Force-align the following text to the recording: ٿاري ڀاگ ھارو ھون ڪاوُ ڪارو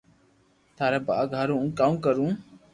ٿاري 0.75 0.99
ڀاگ 1.07 1.27
ھارو 1.37 1.55
ھون 1.59 1.69
ڪاوُ 1.79 1.93
ڪارو 2.03 2.25